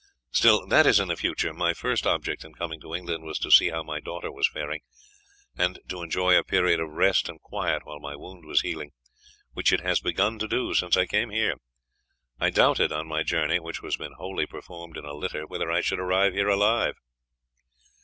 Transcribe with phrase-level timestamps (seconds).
[0.31, 1.53] Still, that is in the future.
[1.53, 4.81] My first object in coming to England was to see how my daughter was faring,
[5.55, 8.93] and to enjoy a period of rest and quiet while my wound was healing,
[9.53, 11.53] which it has begun to do since I came here.
[12.39, 15.81] I doubted on my journey, which has been wholly performed in a litter, whether I
[15.81, 16.95] should arrive here alive."